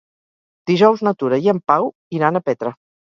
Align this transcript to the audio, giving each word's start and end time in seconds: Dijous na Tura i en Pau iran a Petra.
Dijous 0.69 1.03
na 1.07 1.13
Tura 1.19 1.39
i 1.47 1.49
en 1.53 1.59
Pau 1.73 1.85
iran 2.19 2.41
a 2.41 2.43
Petra. 2.49 2.73